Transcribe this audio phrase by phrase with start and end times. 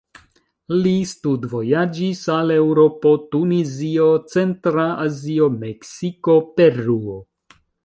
[0.85, 7.23] Li studvojaĝis al Eŭropo, Tunizio, Centra Azio, Meksiko, Peruo.